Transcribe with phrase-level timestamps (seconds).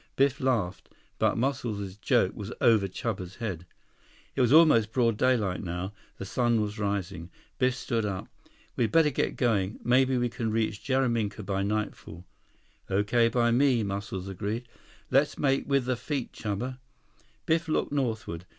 [0.15, 3.67] Biff laughed, but Muscles' joke was over Chuba's head.
[4.35, 5.93] It was almost broad daylight now.
[6.17, 7.29] The sun was rising.
[7.59, 8.27] Biff stood up.
[8.75, 9.79] "We'd better get going.
[9.83, 12.25] Maybe we can reach Jaraminka by nightfall."
[12.89, 14.67] "Okay by me," Muscles agreed.
[15.11, 16.79] "Let's make with the feet, Chuba."
[17.45, 18.45] Biff looked northward.